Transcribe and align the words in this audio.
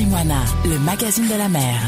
Taïwana, 0.00 0.42
le 0.64 0.78
magazine 0.78 1.28
de 1.28 1.34
la 1.34 1.48
mer. 1.50 1.78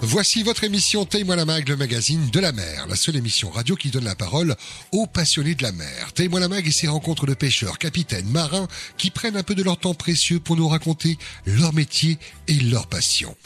Voici 0.00 0.42
votre 0.42 0.64
émission 0.64 1.04
Taille-moi 1.04 1.36
la 1.36 1.44
mag, 1.44 1.68
le 1.68 1.76
magazine 1.76 2.30
de 2.30 2.40
la 2.40 2.52
mer, 2.52 2.86
la 2.88 2.96
seule 2.96 3.16
émission 3.16 3.50
radio 3.50 3.76
qui 3.76 3.90
donne 3.90 4.04
la 4.04 4.14
parole 4.14 4.56
aux 4.90 5.06
passionnés 5.06 5.54
de 5.54 5.62
la 5.62 5.72
mer. 5.72 6.14
Taille-moi 6.14 6.40
la 6.40 6.48
mag 6.48 6.66
et 6.66 6.70
ses 6.70 6.88
rencontres 6.88 7.26
de 7.26 7.34
pêcheurs, 7.34 7.76
capitaines, 7.78 8.26
marins 8.30 8.68
qui 8.96 9.10
prennent 9.10 9.36
un 9.36 9.42
peu 9.42 9.54
de 9.54 9.62
leur 9.62 9.76
temps 9.76 9.92
précieux 9.92 10.40
pour 10.40 10.56
nous 10.56 10.68
raconter 10.68 11.18
leur 11.44 11.74
métier 11.74 12.16
et 12.46 12.54
leur 12.54 12.86
passion. 12.86 13.36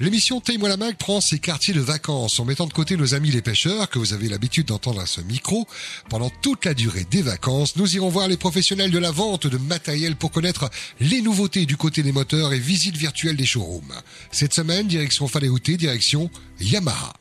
L'émission 0.00 0.40
Taille-moi 0.40 0.68
la 0.68 0.76
mag 0.76 0.94
prend 0.94 1.20
ses 1.20 1.40
quartiers 1.40 1.74
de 1.74 1.80
vacances 1.80 2.38
en 2.38 2.44
mettant 2.44 2.66
de 2.66 2.72
côté 2.72 2.96
nos 2.96 3.14
amis 3.14 3.32
les 3.32 3.42
pêcheurs 3.42 3.90
que 3.90 3.98
vous 3.98 4.12
avez 4.12 4.28
l'habitude 4.28 4.66
d'entendre 4.66 5.00
à 5.00 5.06
ce 5.06 5.20
micro. 5.20 5.66
Pendant 6.08 6.30
toute 6.40 6.64
la 6.66 6.74
durée 6.74 7.04
des 7.10 7.20
vacances, 7.20 7.74
nous 7.74 7.96
irons 7.96 8.08
voir 8.08 8.28
les 8.28 8.36
professionnels 8.36 8.92
de 8.92 8.98
la 9.00 9.10
vente 9.10 9.48
de 9.48 9.58
matériel 9.58 10.14
pour 10.14 10.30
connaître 10.30 10.70
les 11.00 11.20
nouveautés 11.20 11.66
du 11.66 11.76
côté 11.76 12.04
des 12.04 12.12
moteurs 12.12 12.52
et 12.52 12.60
visite 12.60 12.96
virtuelle 12.96 13.36
des 13.36 13.44
showrooms. 13.44 13.92
Cette 14.30 14.54
semaine, 14.54 14.86
direction 14.86 15.26
Faléouté, 15.26 15.76
direction 15.76 16.30
Yamaha. 16.60 17.12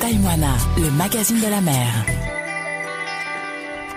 Taïwana, 0.00 0.56
le 0.78 0.90
magazine 0.90 1.40
de 1.40 1.46
la 1.46 1.60
mer. 1.60 2.06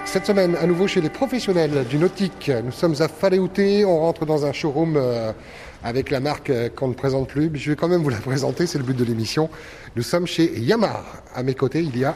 Cette 0.06 0.28
semaine, 0.28 0.56
à 0.56 0.66
nouveau 0.68 0.88
chez 0.88 1.02
les 1.02 1.10
professionnels 1.10 1.86
du 1.90 1.98
nautique. 1.98 2.52
Nous 2.64 2.72
sommes 2.72 2.96
à 3.00 3.08
Faléouté, 3.08 3.84
on 3.86 4.00
rentre 4.00 4.26
dans 4.26 4.46
un 4.46 4.54
showroom 4.54 4.96
euh, 4.98 5.32
avec 5.84 6.10
la 6.12 6.20
marque 6.20 6.50
euh, 6.50 6.70
qu'on 6.70 6.88
ne 6.90 6.94
présente 6.94 7.28
plus. 7.30 7.50
Mais 7.50 7.60
je 7.60 7.72
vais 7.72 7.76
quand 7.76 7.88
même 7.88 8.02
vous 8.04 8.10
la 8.10 8.18
présenter, 8.18 8.68
c'est 8.68 8.78
le 8.78 8.84
but 8.84 8.98
de 8.98 9.04
l'émission. 9.04 9.50
Nous 9.96 10.04
sommes 10.04 10.28
chez 10.28 10.60
Yamaha. 10.60 11.04
À 11.34 11.44
mes 11.44 11.54
côtés, 11.56 11.82
il 11.82 11.98
y 11.98 12.06
a 12.06 12.16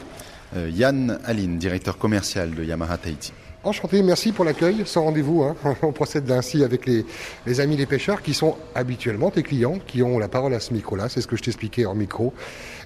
Euh, 0.56 0.70
Yann 0.72 1.18
Aline, 1.24 1.58
directeur 1.58 1.98
commercial 1.98 2.54
de 2.54 2.62
Yamaha 2.62 2.96
Tahiti. 2.98 3.32
Enchanté, 3.64 4.02
merci 4.02 4.30
pour 4.30 4.44
l'accueil, 4.44 4.82
sans 4.84 5.02
rendez-vous. 5.04 5.42
hein. 5.42 5.56
On 5.82 5.90
procède 5.90 6.30
ainsi 6.30 6.62
avec 6.62 6.86
les, 6.86 7.04
les 7.46 7.60
amis 7.60 7.76
les 7.76 7.86
pêcheurs 7.86 8.22
qui 8.22 8.34
sont 8.34 8.56
habituellement 8.74 9.30
tes 9.30 9.42
clients, 9.42 9.78
qui 9.84 10.02
ont 10.02 10.18
la 10.18 10.28
parole 10.28 10.54
à 10.54 10.60
ce 10.60 10.72
micro-là, 10.74 11.08
c'est 11.08 11.22
ce 11.22 11.26
que 11.26 11.34
je 11.36 11.42
t'expliquais 11.42 11.86
en 11.86 11.94
micro. 11.94 12.34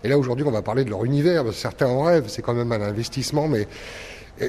Et 0.05 0.09
là 0.09 0.17
aujourd'hui 0.17 0.47
on 0.47 0.53
va 0.53 0.63
parler 0.63 0.85
de 0.85 0.91
leur 0.91 1.05
univers, 1.05 1.43
certains 1.53 1.89
en 1.89 2.05
rêvent, 2.05 2.29
c'est 2.29 2.43
quand 2.43 2.55
même 2.55 2.71
un 2.73 2.81
investissement, 2.81 3.49
mais 3.49 3.67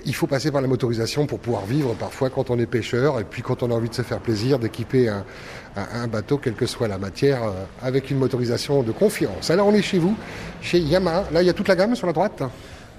il 0.06 0.16
faut 0.16 0.28
passer 0.28 0.52
par 0.52 0.62
la 0.62 0.68
motorisation 0.68 1.26
pour 1.26 1.40
pouvoir 1.40 1.66
vivre 1.66 1.94
parfois 1.96 2.30
quand 2.30 2.50
on 2.50 2.60
est 2.60 2.66
pêcheur 2.66 3.20
et 3.20 3.24
puis 3.24 3.42
quand 3.42 3.64
on 3.64 3.72
a 3.72 3.74
envie 3.74 3.90
de 3.90 3.94
se 3.94 4.02
faire 4.02 4.20
plaisir, 4.20 4.60
d'équiper 4.60 5.10
un, 5.10 6.08
bateau, 6.08 6.38
quelle 6.38 6.56
que 6.56 6.66
soit 6.66 6.88
la 6.88 6.98
matière, 6.98 7.44
euh, 7.44 7.52
avec 7.82 8.12
une 8.12 8.18
motorisation 8.18 8.84
de 8.84 8.92
confiance. 8.92 9.50
Alors 9.50 9.68
on 9.68 9.74
est 9.74 9.82
chez 9.82 10.00
vous, 10.00 10.16
chez 10.62 10.80
Yamaha, 10.80 11.26
là 11.32 11.42
il 11.42 11.46
y 11.46 11.50
a 11.50 11.54
toute 11.54 11.68
la 11.68 11.76
gamme 11.76 11.96
sur 11.96 12.08
la 12.08 12.14
droite 12.14 12.44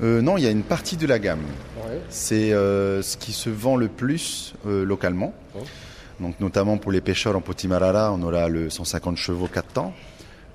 Euh, 0.03 0.23
non, 0.23 0.39
il 0.39 0.45
y 0.45 0.47
a 0.47 0.51
une 0.51 0.63
partie 0.63 0.97
de 0.97 1.07
la 1.07 1.19
gamme. 1.19 1.45
Ouais. 1.85 2.01
C'est 2.09 2.53
euh, 2.53 3.03
ce 3.03 3.19
qui 3.19 3.33
se 3.33 3.51
vend 3.51 3.77
le 3.77 3.89
plus 3.89 4.55
euh, 4.67 4.85
localement. 4.85 5.35
Oh. 5.55 5.59
Donc, 6.21 6.39
notamment 6.41 6.77
pour 6.79 6.93
les 6.93 7.01
pêcheurs 7.01 7.37
en 7.37 7.41
Potimarara, 7.41 8.13
on 8.13 8.23
aura 8.23 8.49
le 8.49 8.71
150 8.71 9.17
chevaux 9.17 9.49
4 9.49 9.73
temps 9.73 9.95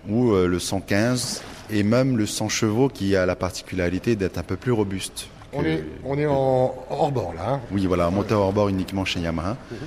ou 0.08 0.34
euh, 0.34 0.48
le 0.48 0.60
115 0.60 1.42
et 1.72 1.84
même 1.84 2.18
le 2.18 2.26
100 2.26 2.50
chevaux 2.50 2.90
qui 2.90 3.16
a 3.16 3.26
la 3.26 3.36
particularité 3.36 4.16
d'être 4.16 4.38
un 4.38 4.44
peu 4.44 4.56
plus 4.56 4.72
robuste. 4.72 5.28
On 5.56 5.64
est, 5.64 5.84
on 6.04 6.18
est 6.18 6.26
en 6.26 6.76
hors 6.90 7.12
bord 7.12 7.34
là. 7.34 7.54
hein. 7.54 7.62
Oui, 7.72 7.86
voilà, 7.86 8.06
un 8.08 8.12
moteur 8.12 8.42
hors 8.42 8.54
bord 8.54 8.70
uniquement 8.70 9.06
chez 9.06 9.20
Yamaha, 9.22 9.52
Mhm. 9.72 9.78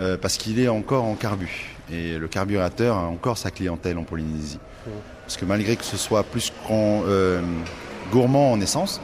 euh, 0.00 0.16
parce 0.20 0.36
qu'il 0.36 0.58
est 0.60 0.68
encore 0.68 1.04
en 1.04 1.14
carbu. 1.14 1.48
Et 1.92 2.18
le 2.18 2.28
carburateur 2.28 2.96
a 2.96 3.06
encore 3.06 3.38
sa 3.38 3.50
clientèle 3.50 3.98
en 3.98 4.04
Polynésie. 4.04 4.58
Mhm. 4.86 4.92
Parce 5.24 5.36
que 5.36 5.44
malgré 5.44 5.76
que 5.76 5.84
ce 5.84 5.96
soit 5.96 6.24
plus 6.24 6.52
euh, 6.70 7.40
gourmand 8.10 8.52
en 8.52 8.60
essence, 8.60 9.00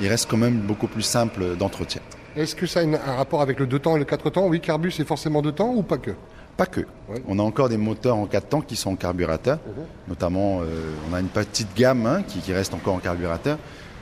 il 0.00 0.08
reste 0.08 0.28
quand 0.30 0.36
même 0.36 0.58
beaucoup 0.60 0.88
plus 0.88 1.02
simple 1.02 1.56
d'entretien. 1.56 2.00
Est-ce 2.36 2.54
que 2.56 2.66
ça 2.66 2.80
a 2.80 2.82
un 2.84 3.16
rapport 3.16 3.42
avec 3.42 3.58
le 3.58 3.66
2 3.66 3.78
temps 3.78 3.96
et 3.96 3.98
le 3.98 4.04
4 4.04 4.30
temps? 4.30 4.46
Oui, 4.46 4.60
Carbus 4.60 4.90
c'est 4.92 5.06
forcément 5.06 5.42
2 5.42 5.52
temps 5.52 5.72
ou 5.74 5.82
pas 5.82 5.98
que? 5.98 6.12
Pas 6.56 6.66
que. 6.66 6.80
Ouais. 7.08 7.22
On 7.28 7.38
a 7.38 7.42
encore 7.42 7.68
des 7.68 7.76
moteurs 7.78 8.16
en 8.16 8.26
4 8.26 8.48
temps 8.48 8.60
qui 8.60 8.76
sont 8.76 8.90
en 8.92 8.96
carburateur. 8.96 9.58
Notamment, 10.08 10.60
euh, 10.62 10.92
on 11.10 11.14
a 11.14 11.20
une 11.20 11.28
petite 11.28 11.74
gamme 11.76 12.06
hein, 12.06 12.22
qui, 12.26 12.38
qui 12.40 12.52
reste 12.52 12.74
encore 12.74 12.94
en 12.94 12.98
carburateur. 12.98 13.58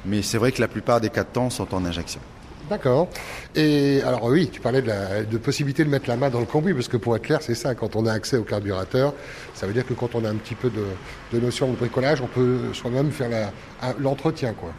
Mais 0.07 0.23
c'est 0.23 0.39
vrai 0.39 0.53
que 0.53 0.61
la 0.61 0.69
plupart 0.69 1.01
des 1.01 1.11
4 1.11 1.33
temps 1.33 1.51
sont 1.51 1.75
en 1.75 1.85
injection. 1.85 2.21
D'accord. 2.69 3.09
Et 3.57 4.01
alors 4.03 4.27
oui, 4.27 4.49
tu 4.49 4.61
parlais 4.61 4.81
de 4.81 4.87
la 4.87 5.25
de 5.25 5.39
possibilité 5.39 5.85
de 5.85 5.91
mettre 5.91 6.09
la 6.09 6.17
main 6.17 6.31
dans 6.31 6.39
le 6.39 6.47
cambouis, 6.47 6.73
parce 6.73 6.87
que 6.87 6.97
pour 6.97 7.17
être 7.17 7.23
clair, 7.23 7.41
c'est 7.43 7.57
ça, 7.57 7.75
quand 7.75 7.97
on 7.97 8.07
a 8.07 8.13
accès 8.13 8.37
au 8.37 8.45
carburateur, 8.45 9.13
ça 9.55 9.67
veut 9.67 9.73
dire 9.73 9.85
que 9.85 9.93
quand 9.95 10.15
on 10.15 10.25
a 10.25 10.29
un 10.29 10.37
petit 10.37 10.55
peu 10.55 10.71
de, 10.71 10.85
de 11.33 11.41
notion 11.45 11.69
de 11.69 11.77
bricolage, 11.77 12.21
on 12.21 12.29
peut 12.29 12.59
soi-même 12.73 13.11
faire 13.11 13.51
l'entretien. 13.99 14.53
quoi. 14.53 14.73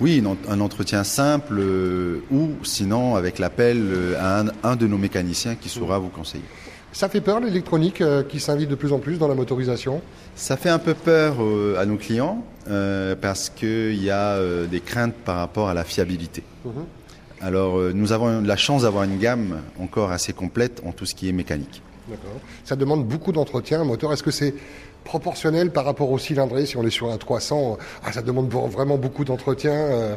Oui, 0.00 0.22
un 0.48 0.60
entretien 0.60 1.04
simple 1.04 1.54
euh, 1.58 2.22
ou 2.30 2.50
sinon 2.64 3.14
avec 3.14 3.38
l'appel 3.38 3.78
euh, 3.80 4.14
à 4.18 4.40
un, 4.40 4.46
un 4.62 4.76
de 4.76 4.86
nos 4.86 4.98
mécaniciens 4.98 5.54
qui 5.54 5.68
saura 5.68 5.98
vous 5.98 6.08
conseiller. 6.08 6.44
Ça 6.92 7.08
fait 7.08 7.20
peur 7.22 7.40
l'électronique 7.40 8.00
euh, 8.02 8.22
qui 8.22 8.38
s'invite 8.38 8.68
de 8.68 8.74
plus 8.74 8.92
en 8.92 8.98
plus 8.98 9.18
dans 9.18 9.28
la 9.28 9.34
motorisation 9.34 10.02
Ça 10.36 10.56
fait 10.56 10.68
un 10.68 10.78
peu 10.78 10.92
peur 10.94 11.36
euh, 11.40 11.76
à 11.78 11.86
nos 11.86 11.96
clients 11.96 12.44
euh, 12.68 13.16
parce 13.20 13.48
qu'il 13.50 14.02
y 14.02 14.10
a 14.10 14.34
euh, 14.34 14.66
des 14.66 14.80
craintes 14.80 15.14
par 15.14 15.36
rapport 15.36 15.68
à 15.68 15.74
la 15.74 15.84
fiabilité. 15.84 16.42
Alors 17.40 17.78
euh, 17.78 17.92
nous 17.94 18.12
avons 18.12 18.40
la 18.40 18.56
chance 18.56 18.82
d'avoir 18.82 19.04
une 19.04 19.18
gamme 19.18 19.60
encore 19.80 20.12
assez 20.12 20.32
complète 20.32 20.82
en 20.86 20.92
tout 20.92 21.06
ce 21.06 21.14
qui 21.14 21.28
est 21.28 21.32
mécanique. 21.32 21.82
D'accord. 22.08 22.40
Ça 22.64 22.76
demande 22.76 23.06
beaucoup 23.06 23.32
d'entretien, 23.32 23.80
un 23.80 23.84
moteur. 23.84 24.12
Est-ce 24.12 24.22
que 24.22 24.30
c'est 24.30 24.54
proportionnel 25.04 25.70
par 25.72 25.84
rapport 25.84 26.10
au 26.10 26.18
cylindré 26.18 26.66
Si 26.66 26.76
on 26.76 26.84
est 26.84 26.90
sur 26.90 27.10
un 27.10 27.16
300, 27.16 27.78
ah, 28.04 28.12
ça 28.12 28.22
demande 28.22 28.48
vraiment 28.50 28.98
beaucoup 28.98 29.24
d'entretien. 29.24 30.16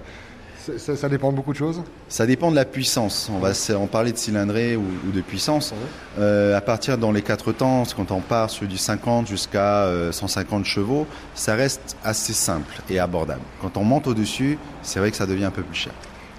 Euh, 0.70 0.96
ça, 0.96 1.10
dépend 1.10 1.32
de 1.32 1.36
beaucoup 1.38 1.54
de 1.54 1.58
choses 1.58 1.82
Ça 2.10 2.26
dépend 2.26 2.52
de 2.52 2.56
la 2.56 2.66
puissance. 2.66 3.30
On 3.34 3.40
va 3.40 3.52
en 3.78 3.88
parler 3.88 4.12
de 4.12 4.18
cylindrée 4.18 4.76
ou, 4.76 4.84
ou 5.08 5.12
de 5.12 5.22
puissance. 5.22 5.74
Euh, 6.20 6.58
à 6.58 6.62
partir 6.62 6.98
dans 6.98 7.12
les 7.12 7.22
quatre 7.22 7.52
temps, 7.52 7.84
quand 7.96 8.12
on 8.12 8.22
part 8.22 8.50
sur 8.50 8.68
du 8.68 8.78
50 8.78 9.28
jusqu'à 9.28 9.84
euh, 9.86 10.12
150 10.12 10.66
chevaux, 10.66 11.08
ça 11.34 11.56
reste 11.56 11.98
assez 12.04 12.34
simple 12.34 12.76
et 12.90 13.00
abordable. 13.00 13.42
Quand 13.62 13.78
on 13.78 13.84
monte 13.84 14.08
au-dessus, 14.08 14.58
c'est 14.82 15.00
vrai 15.00 15.12
que 15.12 15.18
ça 15.18 15.26
devient 15.26 15.46
un 15.46 15.52
peu 15.52 15.64
plus 15.64 15.76
cher. 15.76 15.94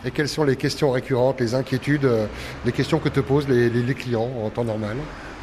Et 0.04 0.10
quelles 0.10 0.28
sont 0.28 0.44
les 0.44 0.56
questions 0.56 0.90
récurrentes, 0.90 1.40
les 1.40 1.54
inquiétudes, 1.54 2.04
euh, 2.04 2.26
les 2.64 2.72
questions 2.72 2.98
que 2.98 3.08
te 3.08 3.20
posent 3.20 3.48
les, 3.48 3.68
les- 3.70 3.82
les 3.82 3.94
clients 3.94 4.28
en 4.44 4.50
temps 4.50 4.64
normal? 4.64 4.96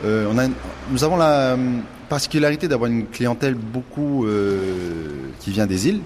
Euh, 0.05 0.27
on 0.31 0.37
a, 0.37 0.47
nous 0.89 1.03
avons 1.03 1.17
la 1.17 1.53
hum, 1.53 1.81
particularité 2.17 2.67
d'avoir 2.67 2.91
une 2.91 3.07
clientèle 3.07 3.55
beaucoup 3.55 4.25
euh, 4.25 4.57
qui 5.39 5.49
vient 5.51 5.65
des 5.65 5.87
îles. 5.89 6.01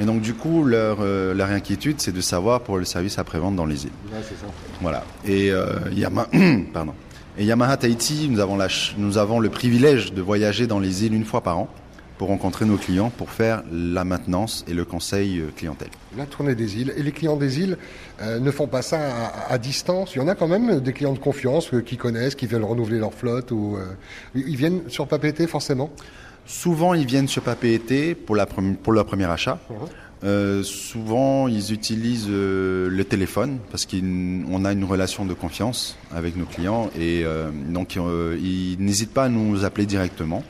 Et 0.00 0.04
donc 0.06 0.22
du 0.22 0.32
coup, 0.32 0.64
leur, 0.64 0.98
euh, 1.00 1.34
leur 1.34 1.50
inquiétude, 1.50 1.96
c'est 1.98 2.12
de 2.12 2.20
savoir 2.22 2.60
pour 2.62 2.78
le 2.78 2.84
service 2.86 3.18
après-vente 3.18 3.54
dans 3.54 3.66
les 3.66 3.84
îles. 3.84 3.96
ça. 4.40 4.46
Voilà. 4.80 5.04
Et 5.26 5.50
euh, 5.50 5.66
Yama- 5.92 6.28
pardon. 6.72 6.94
Et 7.36 7.44
Yamaha 7.44 7.76
Tahiti, 7.76 8.28
nous 8.30 8.40
avons, 8.40 8.56
la 8.56 8.68
ch- 8.68 8.94
nous 8.96 9.18
avons 9.18 9.38
le 9.38 9.50
privilège 9.50 10.12
de 10.14 10.22
voyager 10.22 10.66
dans 10.66 10.78
les 10.78 11.04
îles 11.04 11.12
une 11.14 11.24
fois 11.26 11.42
par 11.42 11.58
an 11.58 11.68
pour 12.18 12.28
rencontrer 12.28 12.64
nos 12.64 12.76
clients, 12.76 13.10
pour 13.10 13.30
faire 13.30 13.62
la 13.72 14.04
maintenance 14.04 14.64
et 14.68 14.74
le 14.74 14.84
conseil 14.84 15.40
euh, 15.40 15.48
clientèle. 15.56 15.88
La 16.16 16.26
tournée 16.26 16.54
des 16.54 16.80
îles. 16.80 16.92
Et 16.96 17.02
les 17.02 17.12
clients 17.12 17.36
des 17.36 17.58
îles 17.60 17.76
euh, 18.22 18.38
ne 18.38 18.50
font 18.50 18.68
pas 18.68 18.82
ça 18.82 18.98
à, 19.00 19.52
à 19.52 19.58
distance. 19.58 20.14
Il 20.14 20.18
y 20.18 20.20
en 20.20 20.28
a 20.28 20.34
quand 20.34 20.46
même 20.48 20.80
des 20.80 20.92
clients 20.92 21.12
de 21.12 21.18
confiance 21.18 21.74
euh, 21.74 21.80
qui 21.80 21.96
connaissent, 21.96 22.34
qui 22.36 22.46
veulent 22.46 22.64
renouveler 22.64 22.98
leur 22.98 23.12
flotte. 23.14 23.50
ou 23.50 23.76
euh, 23.76 23.84
Ils 24.34 24.56
viennent 24.56 24.82
sur 24.88 25.08
Papété 25.08 25.46
forcément? 25.46 25.90
Souvent, 26.46 26.94
ils 26.94 27.06
viennent 27.06 27.28
sur 27.28 27.42
Papété 27.42 28.14
pour, 28.14 28.36
la 28.36 28.46
pour 28.46 28.92
leur 28.92 29.06
premier 29.06 29.24
achat. 29.24 29.58
Euh, 30.22 30.62
souvent, 30.62 31.48
ils 31.48 31.72
utilisent 31.72 32.28
euh, 32.30 32.88
le 32.88 33.04
téléphone 33.04 33.58
parce 33.70 33.86
qu'on 33.86 34.64
a 34.64 34.72
une 34.72 34.84
relation 34.84 35.26
de 35.26 35.34
confiance 35.34 35.98
avec 36.14 36.36
nos 36.36 36.46
clients 36.46 36.90
et 36.98 37.24
euh, 37.24 37.50
donc 37.68 37.96
euh, 37.96 38.38
ils 38.40 38.76
n'hésitent 38.78 39.12
pas 39.12 39.24
à 39.24 39.28
nous 39.28 39.64
appeler 39.64 39.84
directement 39.84 40.42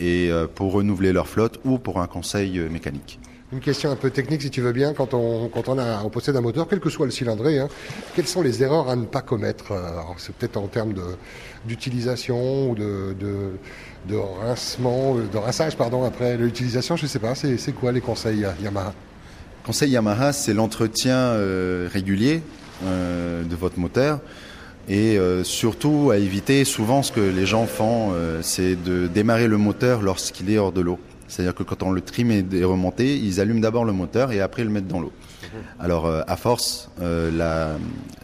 et 0.00 0.30
euh, 0.30 0.46
pour 0.52 0.72
renouveler 0.72 1.12
leur 1.12 1.28
flotte 1.28 1.60
ou 1.64 1.78
pour 1.78 2.00
un 2.00 2.06
conseil 2.06 2.58
euh, 2.58 2.68
mécanique. 2.68 3.20
Une 3.52 3.58
question 3.60 3.90
un 3.90 3.96
peu 3.96 4.10
technique, 4.10 4.42
si 4.42 4.50
tu 4.50 4.60
veux 4.60 4.70
bien, 4.72 4.94
quand 4.94 5.12
on, 5.12 5.48
quand 5.48 5.68
on, 5.68 5.76
a, 5.76 6.02
on 6.04 6.08
possède 6.08 6.36
un 6.36 6.40
moteur, 6.40 6.68
quel 6.68 6.78
que 6.78 6.88
soit 6.88 7.06
le 7.06 7.10
cylindré, 7.10 7.58
hein, 7.58 7.68
quelles 8.14 8.28
sont 8.28 8.42
les 8.42 8.62
erreurs 8.62 8.88
à 8.88 8.94
ne 8.94 9.04
pas 9.04 9.22
commettre 9.22 9.72
euh, 9.72 9.88
Alors, 9.88 10.14
C'est 10.18 10.32
peut-être 10.34 10.56
en 10.56 10.68
termes 10.68 10.92
de- 10.92 11.16
d'utilisation 11.66 12.70
ou 12.70 12.74
de, 12.74 13.14
de, 13.18 13.50
de 14.08 14.16
rincement, 14.16 15.16
de 15.16 15.36
rinçage 15.38 15.76
pardon, 15.76 16.04
après 16.04 16.36
l'utilisation, 16.36 16.96
je 16.96 17.02
ne 17.04 17.08
sais 17.08 17.18
pas. 17.18 17.34
C'est 17.34 17.72
quoi 17.72 17.90
les 17.92 18.00
conseils 18.00 18.46
Yamaha? 18.62 18.94
Conseil 19.66 19.90
Yamaha, 19.90 20.32
c'est 20.32 20.54
l'entretien 20.54 21.16
euh, 21.16 21.88
régulier 21.92 22.42
euh, 22.84 23.42
de 23.42 23.56
votre 23.56 23.78
moteur 23.78 24.20
et 24.90 25.16
euh, 25.18 25.44
surtout 25.44 26.10
à 26.10 26.18
éviter 26.18 26.64
souvent 26.64 27.04
ce 27.04 27.12
que 27.12 27.20
les 27.20 27.46
gens 27.46 27.66
font, 27.66 28.10
euh, 28.12 28.40
c'est 28.42 28.74
de 28.74 29.06
démarrer 29.06 29.46
le 29.46 29.56
moteur 29.56 30.02
lorsqu'il 30.02 30.50
est 30.50 30.58
hors 30.58 30.72
de 30.72 30.80
l'eau. 30.80 30.98
C'est-à-dire 31.28 31.54
que 31.54 31.62
quand 31.62 31.84
on 31.84 31.92
le 31.92 32.00
trim 32.00 32.32
est 32.32 32.52
est 32.52 32.64
remonté, 32.64 33.16
ils 33.16 33.40
allument 33.40 33.60
d'abord 33.60 33.84
le 33.84 33.92
moteur 33.92 34.32
et 34.32 34.40
après 34.40 34.62
ils 34.62 34.64
le 34.64 34.72
mettent 34.72 34.88
dans 34.88 35.00
l'eau. 35.00 35.12
Alors 35.78 36.06
euh, 36.06 36.22
à 36.26 36.36
force, 36.36 36.90
la, 37.00 37.76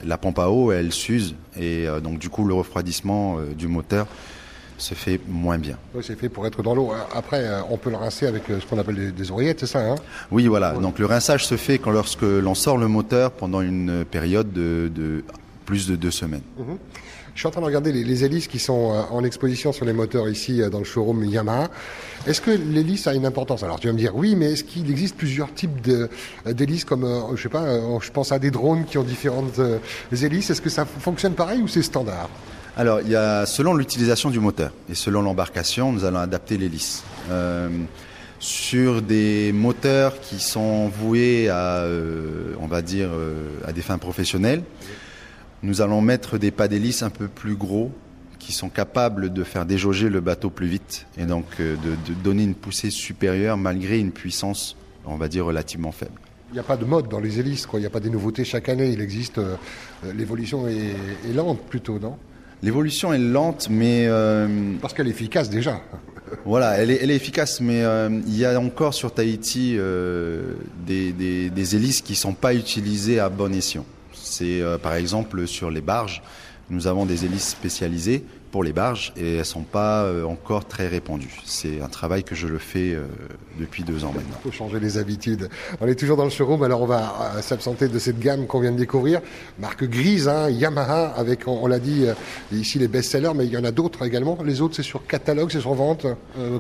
la 0.05 0.19
pompe 0.19 0.41
à 0.41 0.51
eau, 0.51 0.73
elle 0.73 0.93
s'use 0.93 1.37
et 1.57 1.87
donc 2.03 2.19
du 2.19 2.29
coup 2.29 2.45
le 2.45 2.55
refroidissement 2.55 3.39
du 3.57 3.69
moteur 3.69 4.09
se 4.77 4.95
fait 4.95 5.21
moins 5.29 5.57
bien. 5.57 5.77
Oui, 5.95 6.03
C'est 6.05 6.19
fait 6.19 6.29
pour 6.29 6.47
être 6.47 6.63
dans 6.63 6.75
l'eau. 6.75 6.93
Après, 7.15 7.49
on 7.71 7.79
peut 7.79 7.89
le 7.89 7.97
rincer 7.97 8.27
avec 8.27 8.43
ce 8.49 8.67
qu'on 8.67 8.79
appelle 8.79 9.15
des, 9.15 9.31
oreillettes, 9.31 9.61
c'est 9.61 9.67
ça 9.67 9.81
hein? 9.81 9.95
Oui, 10.31 10.49
voilà. 10.49 10.73
Donc 10.73 10.99
le 10.99 11.07
rinçage 11.07 11.47
se 11.47 11.57
fait 11.57 11.79
quand 11.79 11.93
lorsque 11.93 12.23
l'on 12.23 12.55
sort 12.55 12.77
le 12.77 12.89
moteur 12.89 13.31
pendant 13.31 13.63
une 13.63 14.05
période 14.05 14.53
de, 14.53 14.91
de 14.95 15.25
plus 15.67 15.87
de 15.87 15.97
deux 15.97 16.11
semaines. 16.11 16.41
Je 17.35 17.41
suis 17.41 17.49
en 17.49 17.51
train 17.51 17.61
de 17.61 17.67
regarder 17.67 17.93
les, 17.93 18.03
les 18.03 18.25
hélices 18.25 18.47
qui 18.47 18.59
sont 18.59 18.93
euh, 18.95 19.03
en 19.11 19.23
exposition 19.23 19.71
sur 19.71 19.85
les 19.85 19.93
moteurs 19.93 20.27
ici 20.27 20.63
euh, 20.63 20.71
dans 20.71 20.79
le 20.79 20.87
showroom 20.87 21.23
Yamaha. 21.23 21.69
Est-ce 22.27 22.41
que 22.41 22.51
l'hélice 22.51 23.07
a 23.09 23.13
une 23.13 23.27
importance? 23.27 23.63
Alors 23.63 23.79
tu 23.79 23.89
vas 23.89 23.93
me 23.93 23.99
dire 23.99 24.17
oui, 24.17 24.35
mais 24.37 24.53
est-ce 24.53 24.65
qu'il 24.65 24.91
existe 24.91 25.17
plusieurs 25.17 25.53
types 25.53 25.87
euh, 25.89 26.09
d'hélices 26.51 26.87
comme, 26.87 27.07
je 27.35 27.43
sais 27.43 27.51
pas, 27.51 27.65
euh, 27.65 28.01
je 28.01 28.11
pense 28.11 28.33
à 28.33 28.39
des 28.39 28.51
drones 28.51 28.87
qui 28.87 28.97
ont 28.97 29.03
différentes 29.03 29.61
hélices. 30.13 30.49
Est-ce 30.49 30.63
que 30.63 30.71
ça 30.71 30.87
fonctionne 30.87 31.35
pareil 31.35 31.61
ou 31.61 31.69
c'est 31.69 31.83
standard? 31.83 32.31
Alors, 32.79 33.01
il 33.01 33.09
y 33.09 33.17
a, 33.17 33.47
selon 33.47 33.75
l'utilisation 33.75 34.31
du 34.31 34.39
moteur 34.39 34.71
et 34.91 34.95
selon 34.95 35.23
l'embarcation, 35.23 35.93
nous 35.93 36.05
allons 36.05 36.19
adapter 36.19 36.59
l'hélice. 36.59 37.05
Euh, 37.31 37.69
sur 38.39 39.01
des 39.01 39.51
moteurs 39.53 40.21
qui 40.21 40.39
sont 40.41 40.89
voués 40.89 41.49
à, 41.49 41.79
euh, 41.79 42.55
on 42.61 42.67
va 42.67 42.83
dire, 42.83 43.09
euh, 43.13 43.49
à 43.67 43.73
des 43.73 43.81
fins 43.81 43.97
professionnelles, 43.97 44.63
nous 45.67 45.83
allons 45.83 46.01
mettre 46.01 46.39
des 46.39 46.51
pas 46.51 46.69
d'hélice 46.69 47.03
un 47.03 47.11
peu 47.11 47.29
plus 47.29 47.57
gros 47.57 47.91
qui 48.39 48.53
sont 48.53 48.69
capables 48.69 49.33
de 49.33 49.45
faire 49.45 49.67
déjauger 49.67 50.09
le 50.09 50.21
bateau 50.21 50.51
plus 50.51 50.69
vite 50.69 51.07
et 51.19 51.27
donc 51.27 51.45
euh, 51.61 51.75
de, 51.77 52.13
de 52.13 52.19
donner 52.23 52.45
une 52.45 52.55
poussée 52.55 52.91
supérieure 52.91 53.57
malgré 53.57 53.99
une 53.99 54.13
puissance, 54.13 54.77
on 55.05 55.17
va 55.17 55.29
dire, 55.29 55.45
relativement 55.45 55.93
faible. 55.93 56.21
Il 56.51 56.55
n'y 56.55 56.61
a 56.61 56.63
pas 56.63 56.77
de 56.77 56.85
mode 56.85 57.09
dans 57.09 57.19
les 57.19 57.41
hélices, 57.41 57.67
quoi. 57.67 57.81
Il 57.81 57.83
n'y 57.83 57.87
a 57.87 57.91
pas 57.91 58.01
des 58.01 58.11
nouveautés 58.11 58.45
chaque 58.45 58.69
année. 58.69 58.91
Il 58.93 59.01
existe, 59.01 59.39
euh, 59.39 59.57
euh, 60.05 60.13
l'évolution 60.13 60.69
est, 60.69 60.95
est 61.29 61.33
lente 61.35 61.61
plutôt, 61.63 61.99
non? 61.99 62.17
L'évolution 62.63 63.13
est 63.13 63.19
lente, 63.19 63.69
mais 63.69 64.07
euh, 64.07 64.75
Parce 64.81 64.95
qu'elle 64.95 65.09
est 65.09 65.11
efficace 65.11 65.51
déjà. 65.51 65.81
Voilà, 66.45 66.73
elle 66.79 66.91
est, 66.91 66.99
elle 67.01 67.13
est 67.13 67.17
efficace, 67.17 67.61
mais 67.61 67.85
euh, 67.85 68.09
il 68.27 68.37
y 68.37 68.45
a 68.45 68.59
encore 68.61 68.95
sur 68.95 69.15
Tahiti 69.15 69.79
des, 70.85 71.13
des, 71.13 71.51
des 71.51 71.77
hélices 71.77 72.01
qui 72.01 72.15
ne 72.15 72.17
sont 72.17 72.35
pas 72.35 72.53
utilisées 72.53 73.21
à 73.21 73.29
bon 73.29 73.55
escient. 73.55 73.85
C'est 74.26 74.61
euh, 74.61 74.76
par 74.76 74.94
exemple 74.94 75.46
sur 75.46 75.70
les 75.70 75.81
barges, 75.81 76.20
nous 76.69 76.88
avons 76.88 77.06
des 77.06 77.25
hélices 77.25 77.49
spécialisées 77.49 78.25
pour 78.50 78.64
les 78.64 78.73
barges 78.73 79.12
et 79.17 79.34
elles 79.34 79.38
ne 79.38 79.44
sont 79.44 79.62
pas 79.62 80.02
euh, 80.02 80.25
encore 80.25 80.67
très 80.67 80.88
répandues. 80.88 81.40
C'est 81.44 81.81
un 81.81 81.88
travail 81.88 82.25
que 82.25 82.34
je 82.34 82.49
le 82.49 82.58
fais 82.58 82.93
euh, 82.93 83.06
depuis 83.61 83.84
deux 83.84 84.05
ans 84.05 84.12
maintenant. 84.12 84.37
Il 84.44 84.50
faut 84.50 84.56
changer 84.56 84.81
les 84.81 84.99
habitudes. 84.99 85.49
On 85.81 85.87
est 85.87 85.94
toujours 85.94 86.17
dans 86.17 86.25
le 86.25 86.31
showroom, 86.31 86.64
alors 86.64 86.82
on 86.82 86.87
va 86.87 87.40
s'absenter 87.40 87.87
de 87.87 87.99
cette 88.00 88.19
gamme 88.19 88.46
qu'on 88.46 88.58
vient 88.58 88.73
de 88.73 88.78
découvrir. 88.78 89.20
Marque 89.61 89.84
grise, 89.84 90.26
hein, 90.26 90.50
Yamaha, 90.50 91.12
avec, 91.17 91.46
on, 91.46 91.69
l'a 91.69 91.79
dit, 91.79 92.06
ici 92.50 92.81
les 92.81 92.88
best-sellers, 92.88 93.32
mais 93.34 93.46
il 93.46 93.52
y 93.52 93.56
en 93.56 93.64
a 93.64 93.70
d'autres 93.70 94.05
également. 94.05 94.37
Les 94.44 94.61
autres, 94.61 94.75
c'est 94.75 94.82
sur 94.82 95.06
catalogue, 95.06 95.50
c'est 95.52 95.61
sur 95.61 95.75
vente, 95.75 96.06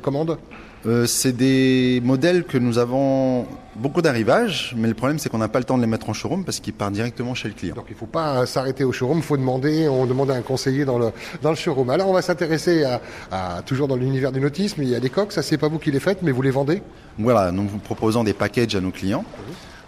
commande? 0.02 0.38
Euh, 0.86 1.04
c'est 1.06 1.32
des 1.32 2.00
modèles 2.04 2.44
que 2.44 2.58
nous 2.58 2.78
avons 2.78 3.46
beaucoup 3.74 4.02
d'arrivages, 4.02 4.72
mais 4.76 4.86
le 4.86 4.94
problème 4.94 5.18
c'est 5.18 5.28
qu'on 5.28 5.38
n'a 5.38 5.48
pas 5.48 5.58
le 5.58 5.64
temps 5.64 5.76
de 5.76 5.82
les 5.82 5.88
mettre 5.88 6.08
en 6.08 6.12
showroom 6.12 6.44
parce 6.44 6.60
qu'ils 6.60 6.74
partent 6.74 6.92
directement 6.92 7.34
chez 7.34 7.48
le 7.48 7.54
client. 7.54 7.74
Donc 7.74 7.86
il 7.88 7.94
ne 7.94 7.98
faut 7.98 8.06
pas 8.06 8.46
s'arrêter 8.46 8.84
au 8.84 8.92
showroom, 8.92 9.18
il 9.18 9.24
faut 9.24 9.36
demander, 9.36 9.88
on 9.88 10.06
demande 10.06 10.30
à 10.30 10.34
un 10.34 10.42
conseiller 10.42 10.84
dans 10.84 10.98
le, 10.98 11.10
dans 11.42 11.50
le 11.50 11.56
showroom. 11.56 11.90
Alors 11.90 12.08
on 12.08 12.12
va 12.12 12.22
s'intéresser 12.22 12.84
à, 12.84 13.00
à- 13.32 13.62
toujours 13.62 13.88
dans 13.88 13.96
l'univers 13.96 14.30
du 14.30 14.40
nautisme, 14.40 14.82
il 14.82 14.88
y 14.88 14.94
a 14.94 15.00
des 15.00 15.10
coques, 15.10 15.32
ça 15.32 15.42
c'est 15.42 15.58
pas 15.58 15.68
vous 15.68 15.78
qui 15.80 15.90
les 15.90 15.98
faites, 16.00 16.22
mais 16.22 16.30
vous 16.30 16.42
les 16.42 16.52
vendez 16.52 16.82
Voilà, 17.18 17.50
nous 17.50 17.66
vous 17.66 17.78
proposons 17.78 18.22
des 18.22 18.32
packages 18.34 18.74
à 18.76 18.80
nos 18.80 18.92
clients, 18.92 19.24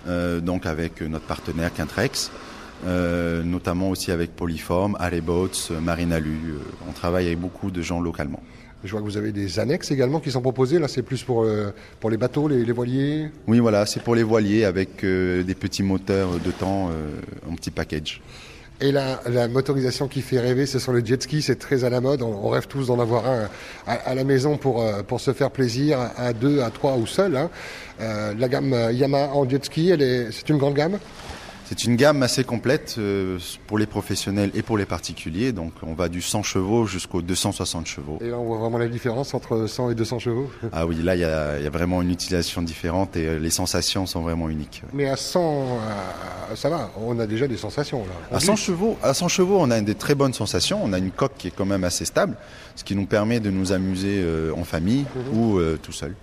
euh, 0.09 0.41
donc 0.41 0.67
avec 0.67 1.01
notre 1.03 1.27
partenaire 1.27 1.73
Quintrex, 1.73 2.33
euh, 2.87 3.43
notamment 3.45 3.91
aussi 3.91 4.11
avec 4.11 4.35
Polyform, 4.35 4.97
Areboats, 4.99 5.71
euh, 5.71 5.81
Marinalu. 5.81 6.55
on 6.89 6.93
travaille 6.93 7.27
avec 7.27 7.39
beaucoup 7.39 7.71
de 7.71 7.83
gens 7.83 8.01
localement. 8.01 8.41
Je 8.85 8.91
vois 8.93 9.01
que 9.01 9.05
vous 9.07 9.17
avez 9.17 9.33
des 9.33 9.59
annexes 9.59 9.91
également 9.91 10.21
qui 10.21 10.31
sont 10.31 10.41
proposées, 10.41 10.79
là 10.79 10.87
c'est 10.87 11.03
plus 11.03 11.25
pour, 11.25 11.43
euh, 11.43 11.73
pour 11.99 12.11
les 12.11 12.17
bateaux, 12.17 12.47
les, 12.47 12.65
les 12.65 12.73
voiliers. 12.73 13.29
Oui, 13.49 13.59
voilà, 13.59 13.85
c'est 13.87 14.01
pour 14.03 14.15
les 14.15 14.23
voiliers 14.23 14.65
avec 14.65 15.03
euh, 15.03 15.43
des 15.43 15.57
petits 15.57 15.83
moteurs 15.83 16.39
de 16.39 16.51
temps 16.53 16.89
euh, 16.91 17.21
en 17.51 17.55
petit 17.57 17.73
package. 17.73 18.21
Et 18.81 18.93
la, 18.93 19.21
la 19.29 19.49
motorisation 19.49 20.07
qui 20.07 20.23
fait 20.23 20.39
rêver, 20.39 20.65
ce 20.65 20.79
sont 20.79 20.93
les 20.93 21.05
jet 21.05 21.21
skis, 21.21 21.43
c'est 21.43 21.59
très 21.59 21.83
à 21.83 21.91
la 21.91 22.01
mode. 22.01 22.23
On, 22.23 22.29
on 22.45 22.49
rêve 22.51 22.69
tous 22.69 22.87
d'en 22.87 23.01
avoir 23.01 23.27
un 23.27 23.49
à, 23.89 23.95
à 23.95 24.15
la 24.15 24.23
maison 24.23 24.57
pour, 24.57 24.85
pour 25.09 25.21
se 25.21 25.33
faire 25.33 25.51
plaisir, 25.51 25.99
à 26.17 26.33
deux, 26.33 26.61
à 26.61 26.71
trois 26.71 26.97
ou 26.97 27.05
seul. 27.05 27.37
hein. 27.37 27.51
Euh, 28.01 28.33
la 28.39 28.49
gamme 28.49 28.77
Yamaha 28.93 29.35
en 29.35 29.49
jet 29.51 29.65
ski, 29.65 29.91
elle 29.91 30.03
est, 30.03 30.31
c'est 30.31 30.49
une 30.51 30.59
grande 30.59 30.75
gamme? 30.75 30.99
C'est 31.69 31.85
une 31.85 31.97
gamme 31.97 32.23
assez 32.23 32.45
complète 32.45 32.95
euh, 32.97 33.39
pour 33.67 33.77
les 33.77 33.85
professionnels 33.85 34.51
et 34.55 34.63
pour 34.63 34.79
les 34.79 34.87
particuliers. 34.87 35.53
Donc 35.53 35.73
on 35.83 35.93
va 35.93 36.09
du 36.09 36.23
100 36.23 36.43
chevaux 36.43 36.87
jusqu'aux 36.87 37.21
260 37.21 37.87
chevaux. 37.87 38.19
Et 38.23 38.31
là, 38.31 38.39
on 38.39 38.47
voit 38.47 38.57
vraiment 38.57 38.79
la 38.79 38.89
différence 38.89 39.35
entre 39.35 39.67
100 39.67 39.91
et 39.91 39.95
200 39.95 40.19
chevaux. 40.19 40.51
Ah 40.73 40.87
oui, 40.87 41.03
là 41.03 41.15
il 41.15 41.21
y 41.21 41.25
a, 41.25 41.59
il 41.59 41.65
y 41.65 41.67
a 41.67 41.71
vraiment 41.71 42.01
une 42.01 42.11
utilisation 42.11 42.63
différente 42.63 43.17
et 43.17 43.27
euh, 43.27 43.39
les 43.39 43.51
sensations 43.51 44.07
sont 44.07 44.23
vraiment 44.23 44.49
uniques. 44.49 44.83
Mais 44.95 45.09
à 45.09 45.17
100, 45.17 45.41
euh, 45.41 46.55
ça 46.57 46.71
va, 46.71 46.91
on 46.97 47.19
a 47.19 47.27
déjà 47.27 47.47
des 47.47 47.57
sensations. 47.59 48.01
Là. 48.01 48.13
On 48.31 48.37
À 48.37 48.41
100 48.41 48.55
glisse. 48.55 48.65
chevaux, 48.65 48.97
à 49.03 49.13
100 49.13 49.29
chevaux, 49.29 49.59
on 49.61 49.71
a 49.71 49.79
des 49.83 49.95
très 49.95 50.15
bonnes 50.15 50.33
sensations. 50.33 50.81
On 50.83 50.95
a 50.95 50.99
une 50.99 51.11
coque 51.11 51.37
qui 51.37 51.49
est 51.49 51.55
quand 51.55 51.67
même 51.67 51.85
assez 51.85 52.07
stable, 52.07 52.37
ce 52.77 52.85
qui 52.85 52.97
nous 52.97 53.07
permet 53.07 53.41
de 53.41 53.51
nous 53.51 53.73
amuser 53.73 54.25
en 54.57 54.65
famille 54.65 55.05
ou 55.35 55.59
euh, 55.59 55.79
tout 55.83 55.93
seul. 55.93 56.15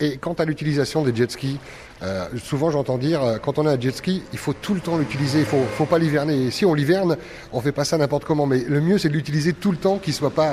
Et 0.00 0.16
quant 0.16 0.32
à 0.34 0.44
l'utilisation 0.44 1.02
des 1.02 1.14
jet 1.14 1.30
skis, 1.30 1.58
euh, 2.02 2.26
souvent 2.42 2.70
j'entends 2.70 2.98
dire, 2.98 3.22
euh, 3.22 3.38
quand 3.38 3.58
on 3.58 3.66
a 3.66 3.72
un 3.72 3.80
jet 3.80 3.94
ski, 3.94 4.22
il 4.32 4.38
faut 4.38 4.52
tout 4.52 4.74
le 4.74 4.80
temps 4.80 4.96
l'utiliser, 4.96 5.40
il 5.40 5.44
faut, 5.46 5.62
faut 5.76 5.86
pas 5.86 5.98
l'hiverner. 5.98 6.46
Et 6.46 6.50
si 6.50 6.64
on 6.64 6.74
l'hiverne, 6.74 7.16
on 7.52 7.60
fait 7.60 7.72
pas 7.72 7.84
ça 7.84 7.96
n'importe 7.98 8.24
comment. 8.24 8.46
Mais 8.46 8.64
le 8.66 8.80
mieux, 8.80 8.98
c'est 8.98 9.08
de 9.08 9.14
l'utiliser 9.14 9.52
tout 9.52 9.70
le 9.70 9.76
temps, 9.78 9.98
qu'il 9.98 10.12
soit 10.14 10.30
pas 10.34 10.52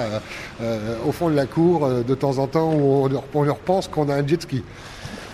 euh, 0.62 0.96
au 1.08 1.12
fond 1.12 1.30
de 1.30 1.36
la 1.36 1.46
cour 1.46 1.88
de 1.90 2.16
temps 2.16 2.38
en 2.38 2.48
temps 2.48 2.74
où 2.74 3.04
on, 3.04 3.08
leur- 3.08 3.24
on 3.34 3.44
leur 3.44 3.58
pense 3.58 3.88
qu'on 3.88 4.10
a 4.10 4.16
un 4.16 4.26
jet 4.28 4.42
ski. 4.42 4.64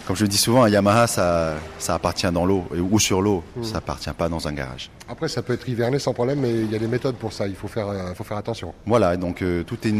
Comme 0.07 0.15
je 0.15 0.21
le 0.21 0.27
dis 0.27 0.37
souvent, 0.37 0.63
un 0.63 0.69
Yamaha, 0.69 1.07
ça, 1.07 1.55
ça 1.79 1.95
appartient 1.95 2.31
dans 2.31 2.45
l'eau 2.45 2.63
ou 2.91 2.99
sur 2.99 3.23
l'eau. 3.23 3.43
Ça 3.63 3.77
appartient 3.79 4.11
pas 4.15 4.29
dans 4.29 4.47
un 4.47 4.53
garage. 4.53 4.91
Après, 5.09 5.27
ça 5.27 5.41
peut 5.41 5.53
être 5.53 5.67
hiverné 5.67 5.97
sans 5.97 6.13
problème, 6.13 6.41
mais 6.41 6.51
il 6.51 6.71
y 6.71 6.75
a 6.75 6.79
des 6.79 6.87
méthodes 6.87 7.15
pour 7.15 7.33
ça. 7.33 7.47
Il 7.47 7.55
faut 7.55 7.67
faire, 7.67 7.87
faut 8.15 8.23
faire 8.23 8.37
attention. 8.37 8.71
Voilà, 8.85 9.17
donc 9.17 9.43
tout, 9.65 9.77
est, 9.87 9.93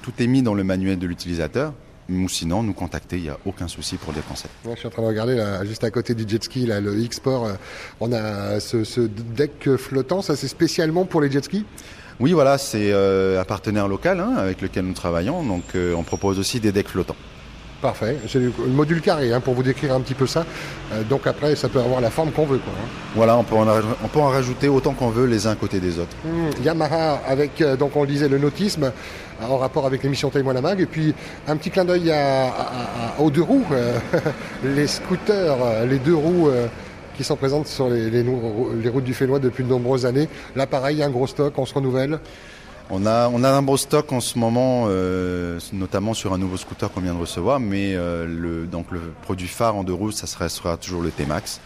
tout 0.00 0.12
est 0.18 0.26
mis 0.26 0.40
dans 0.42 0.54
le 0.54 0.64
manuel 0.64 0.98
de 0.98 1.06
l'utilisateur. 1.06 1.74
Ou 2.10 2.28
sinon, 2.28 2.62
nous 2.62 2.72
contacter, 2.72 3.16
il 3.16 3.22
n'y 3.22 3.28
a 3.28 3.38
aucun 3.46 3.68
souci 3.68 3.96
pour 3.96 4.12
conseils. 4.22 4.50
Ouais, 4.64 4.72
je 4.74 4.80
suis 4.80 4.88
en 4.88 4.90
train 4.90 5.02
de 5.02 5.06
regarder 5.06 5.36
là, 5.36 5.64
juste 5.64 5.84
à 5.84 5.90
côté 5.90 6.14
du 6.14 6.28
jet 6.28 6.42
ski, 6.42 6.66
là, 6.66 6.80
le 6.80 6.98
X-Sport. 6.98 7.46
euh, 7.46 7.52
on 8.00 8.12
a 8.12 8.58
ce, 8.60 8.84
ce 8.84 9.00
deck 9.00 9.76
flottant, 9.76 10.20
ça 10.20 10.34
c'est 10.36 10.48
spécialement 10.48 11.04
pour 11.04 11.20
les 11.20 11.30
jet 11.30 11.44
skis? 11.44 11.64
Oui, 12.20 12.32
voilà, 12.32 12.58
c'est 12.58 12.92
euh, 12.92 13.40
un 13.40 13.44
partenaire 13.44 13.88
local 13.88 14.20
hein, 14.20 14.34
avec 14.36 14.60
lequel 14.60 14.84
nous 14.84 14.92
travaillons. 14.92 15.42
Donc, 15.42 15.62
euh, 15.74 15.94
on 15.94 16.02
propose 16.02 16.38
aussi 16.38 16.60
des 16.60 16.72
decks 16.72 16.88
flottants. 16.88 17.16
Parfait. 17.82 18.16
C'est 18.28 18.38
le 18.38 18.52
le 18.64 18.70
module 18.72 19.00
carré 19.00 19.32
hein, 19.32 19.40
pour 19.40 19.54
vous 19.54 19.64
décrire 19.64 19.92
un 19.92 20.00
petit 20.00 20.14
peu 20.14 20.28
ça. 20.28 20.46
Euh, 20.92 21.02
donc 21.02 21.26
après, 21.26 21.56
ça 21.56 21.68
peut 21.68 21.80
avoir 21.80 22.00
la 22.00 22.10
forme 22.10 22.30
qu'on 22.30 22.46
veut. 22.46 22.58
Quoi, 22.58 22.72
hein. 22.80 22.86
Voilà, 23.16 23.36
on 23.36 23.42
peut 23.42 23.56
en, 23.56 23.64
raj- 23.64 23.82
on 24.04 24.06
peut 24.08 24.20
en 24.20 24.28
rajouter 24.28 24.68
autant 24.68 24.92
qu'on 24.92 25.08
veut 25.10 25.26
les 25.26 25.48
uns 25.48 25.50
à 25.50 25.56
côté 25.56 25.80
des 25.80 25.98
autres. 25.98 26.16
Hmm, 26.24 26.50
Yamaha 26.64 27.20
avec, 27.26 27.60
euh, 27.60 27.76
donc 27.76 27.96
on 27.96 28.02
le 28.02 28.06
disait, 28.06 28.28
le 28.28 28.38
nautisme 28.38 28.84
euh, 28.84 29.46
en 29.48 29.56
rapport 29.58 29.84
avec 29.84 30.04
l'émission 30.04 30.30
Taïwan 30.30 30.60
Mag. 30.60 30.80
Et 30.80 30.86
puis 30.86 31.12
un 31.48 31.56
petit 31.56 31.70
clin 31.70 31.84
d'œil 31.84 32.12
à- 32.12 32.46
à- 32.46 32.48
à- 33.16 33.20
aux 33.20 33.30
deux 33.32 33.42
roues, 33.42 33.66
euh, 33.72 33.98
les 34.64 34.86
scooters, 34.86 35.56
les 35.88 35.98
deux 35.98 36.14
roues 36.14 36.50
qui 37.16 37.24
sont 37.24 37.34
présentes 37.36 37.66
sur 37.66 37.88
les, 37.90 38.10
les 38.10 38.22
nou- 38.22 38.70
les 38.80 38.88
routes 38.90 39.04
du 39.04 39.12
Fénois 39.12 39.40
depuis 39.40 39.64
de 39.64 39.68
nombreuses 39.68 40.06
années. 40.06 40.28
Là, 40.54 40.68
pareil, 40.68 41.02
un 41.02 41.10
gros 41.10 41.26
stock, 41.26 41.52
on 41.58 41.66
se 41.66 41.74
renouvelle. 41.74 42.20
On 42.90 43.06
a, 43.06 43.28
on 43.28 43.42
a 43.42 43.50
un 43.50 43.62
beau 43.62 43.76
stock 43.78 44.12
en 44.12 44.20
ce 44.20 44.38
moment, 44.38 44.84
euh, 44.88 45.58
notamment 45.72 46.12
sur 46.12 46.34
un 46.34 46.38
nouveau 46.38 46.58
scooter 46.58 46.92
qu'on 46.92 47.00
vient 47.00 47.14
de 47.14 47.18
recevoir, 47.20 47.58
mais 47.58 47.94
euh, 47.94 48.26
le, 48.26 48.66
donc 48.66 48.90
le 48.90 49.00
produit 49.22 49.48
phare 49.48 49.76
en 49.76 49.82
deux 49.84 49.94
roues, 49.94 50.12
ça 50.12 50.26
sera, 50.26 50.48
sera 50.50 50.76
toujours 50.76 51.00
le 51.02 51.10
T-Max, 51.10 51.60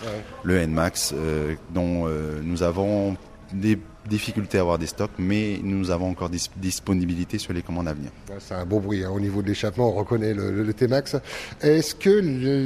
le 0.44 0.56
N-Max, 0.58 1.12
euh, 1.16 1.54
dont 1.75 2.06
nous 2.42 2.62
avons 2.62 3.16
des 3.52 3.78
difficultés 4.08 4.58
à 4.58 4.61
avoir 4.61 4.78
des 4.78 4.87
stocks, 4.87 5.11
mais 5.18 5.58
nous 5.64 5.90
avons 5.90 6.11
encore 6.11 6.28
dis- 6.28 6.50
disponibilité 6.56 7.38
sur 7.38 7.52
les 7.52 7.62
commandes 7.62 7.88
à 7.88 7.92
venir. 7.92 8.11
Ouais, 8.28 8.37
C'est 8.38 8.54
un 8.54 8.64
beau 8.64 8.78
bruit 8.78 9.02
hein, 9.04 9.11
au 9.12 9.18
niveau 9.18 9.42
de 9.42 9.49
l'échappement, 9.49 9.88
on 9.88 9.92
reconnaît 9.94 10.32
le, 10.35 10.52
le- 10.52 10.62
le 10.62 10.75
T-Max. 10.75 11.16
Est-ce 11.61 11.94
que 11.96 12.20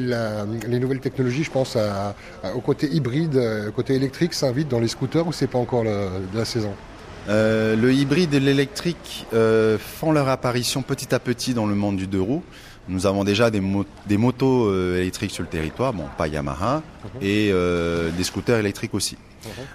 la- 0.09 0.45
les 0.69 0.79
nouvelles 0.79 1.01
technologies, 1.01 1.45
je 1.45 1.51
pense 1.51 1.77
à- 1.77 2.15
à- 2.43 2.55
au 2.55 2.61
côté 2.61 2.89
hybride, 2.89 3.37
euh, 3.37 3.71
côté 3.71 3.95
électrique, 3.95 4.35
s'invitent 4.35 4.69
dans 4.69 4.81
les 4.81 4.89
scooters 4.89 5.27
ou 5.27 5.33
c'est 5.33 5.47
pas 5.47 5.59
encore 5.59 5.85
de 5.85 6.37
la 6.37 6.45
saison? 6.45 6.73
Euh, 7.31 7.77
le 7.77 7.93
hybride 7.93 8.35
et 8.35 8.41
l'électrique 8.41 9.27
euh, 9.33 9.79
font 9.79 10.11
leur 10.13 10.29
apparition 10.29 10.83
petit 10.83 11.15
à 11.15 11.19
petit 11.21 11.55
dans 11.55 11.67
le 11.67 11.75
monde 11.77 11.97
du 11.97 12.07
deux 12.09 12.21
roues. 12.21 12.43
Nous 12.89 13.07
avons 13.07 13.23
déjà 13.23 13.51
des, 13.51 13.61
mo- 13.61 13.85
des 14.09 14.17
motos 14.17 14.67
euh, 14.67 14.99
électriques 15.01 15.31
sur 15.31 15.43
le 15.45 15.49
territoire, 15.49 15.93
bon, 15.93 16.07
pas 16.19 16.27
Yamaha, 16.27 16.83
et 17.23 17.51
euh, 17.53 18.11
des 18.17 18.25
scooters 18.25 18.59
électriques 18.59 18.95
aussi. 18.95 19.17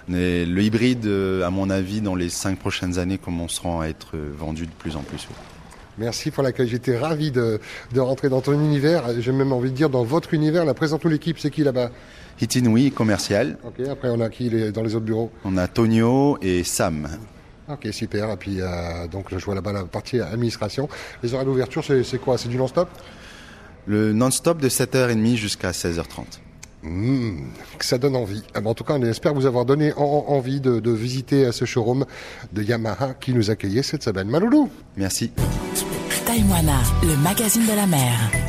Mais 0.06 0.44
le 0.44 0.62
hybride, 0.62 1.06
à 1.44 1.50
mon 1.50 1.70
avis, 1.70 2.00
dans 2.00 2.14
les 2.14 2.28
cinq 2.28 2.58
prochaines 2.58 2.98
années, 2.98 3.18
commenceront 3.18 3.80
à 3.80 3.86
être 3.88 4.16
vendus 4.38 4.66
de 4.66 4.72
plus 4.78 4.94
en 4.96 5.00
plus. 5.00 5.26
Merci 5.98 6.30
pour 6.30 6.42
l'accueil, 6.42 6.68
j'étais 6.68 6.98
ravi 6.98 7.30
de, 7.30 7.58
de 7.94 8.00
rentrer 8.00 8.28
dans 8.28 8.42
ton 8.42 8.52
univers, 8.52 9.04
j'ai 9.18 9.32
même 9.32 9.52
envie 9.52 9.70
de 9.70 9.76
dire 9.76 9.88
dans 9.88 10.04
votre 10.04 10.34
univers. 10.34 10.66
La 10.66 10.74
présente 10.74 11.04
l'équipe, 11.06 11.38
c'est 11.38 11.50
qui 11.50 11.64
là-bas? 11.64 11.90
Hitinui, 12.40 12.92
commercial. 12.92 13.56
Ok, 13.64 13.80
après 13.90 14.10
on 14.10 14.20
a 14.20 14.28
qui 14.28 14.50
les- 14.50 14.72
dans 14.72 14.82
les 14.82 14.94
autres 14.94 15.06
bureaux? 15.06 15.32
On 15.44 15.56
a 15.56 15.66
Tonio 15.68 16.36
et 16.42 16.62
Sam. 16.64 17.08
Ok, 17.68 17.88
super. 17.92 18.30
Et 18.30 18.36
puis 18.36 18.60
euh, 18.60 19.08
donc 19.08 19.26
je 19.30 19.44
vois 19.44 19.54
là-bas 19.54 19.72
la 19.72 19.84
partie 19.84 20.20
administration. 20.20 20.88
Les 21.22 21.34
horaires 21.34 21.46
d'ouverture, 21.46 21.84
c'est 21.84 22.18
quoi? 22.18 22.38
C'est 22.38 22.48
du 22.48 22.56
non-stop? 22.56 22.88
Le 23.86 24.12
non-stop 24.12 24.60
de 24.60 24.68
7h30 24.68 25.36
jusqu'à 25.36 25.70
16h30. 25.70 26.40
Mmh, 26.82 27.48
ça 27.80 27.98
donne 27.98 28.14
envie. 28.14 28.42
Ah, 28.54 28.60
en 28.64 28.74
tout 28.74 28.84
cas, 28.84 28.94
on 28.94 29.02
espère 29.02 29.34
vous 29.34 29.46
avoir 29.46 29.64
donné 29.64 29.92
envie 29.96 30.60
de, 30.60 30.78
de, 30.78 30.90
visiter 30.92 31.50
ce 31.50 31.64
showroom 31.64 32.04
de 32.52 32.62
Yamaha 32.62 33.14
qui 33.14 33.32
nous 33.32 33.50
accueillait 33.50 33.82
cette 33.82 34.04
semaine. 34.04 34.28
Maloulou 34.28 34.70
Merci. 34.96 35.32
Taïwana, 36.26 36.80
le 37.02 37.16
magazine 37.22 37.66
de 37.66 37.76
la 37.76 37.86
mer. 37.86 38.45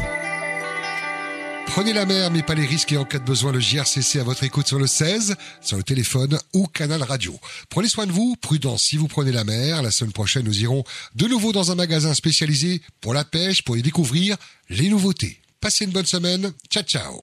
Prenez 1.78 1.94
la 1.94 2.08
mer, 2.08 2.32
mais 2.32 2.42
pas 2.42 2.56
les 2.56 2.66
risques 2.66 2.92
et 2.92 2.98
en 2.98 3.06
cas 3.06 3.20
de 3.20 3.24
besoin, 3.24 3.52
le 3.52 3.60
JRCC 3.60 4.16
à 4.16 4.24
votre 4.24 4.44
écoute 4.44 4.66
sur 4.66 4.80
le 4.80 4.88
16, 4.88 5.36
sur 5.62 5.78
le 5.78 5.84
téléphone 5.84 6.40
ou 6.52 6.66
canal 6.66 7.04
radio. 7.04 7.40
Prenez 7.70 7.88
soin 7.88 8.08
de 8.08 8.12
vous, 8.12 8.36
prudence 8.36 8.82
si 8.82 8.98
vous 8.98 9.08
prenez 9.08 9.32
la 9.32 9.44
mer. 9.44 9.84
La 9.84 9.92
semaine 9.92 10.12
prochaine, 10.12 10.46
nous 10.46 10.60
irons 10.60 10.84
de 11.14 11.28
nouveau 11.28 11.52
dans 11.52 11.72
un 11.72 11.76
magasin 11.76 12.16
spécialisé 12.16 12.82
pour 13.00 13.14
la 13.14 13.24
pêche, 13.24 13.62
pour 13.62 13.78
y 13.78 13.84
découvrir 13.84 14.38
les 14.72 14.90
nouveautés. 14.90 15.40
Passez 15.62 15.86
une 15.86 15.92
bonne 15.92 16.08
semaine. 16.08 16.52
Ciao, 16.72 16.82
ciao. 16.82 17.14